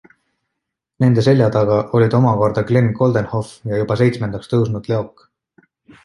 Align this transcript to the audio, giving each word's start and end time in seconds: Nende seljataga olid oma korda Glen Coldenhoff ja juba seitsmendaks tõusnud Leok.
Nende 1.03 1.23
seljataga 1.25 1.75
olid 1.99 2.15
oma 2.19 2.31
korda 2.39 2.63
Glen 2.71 2.87
Coldenhoff 3.01 3.51
ja 3.73 3.81
juba 3.83 3.99
seitsmendaks 4.01 4.51
tõusnud 4.55 4.89
Leok. 4.93 5.27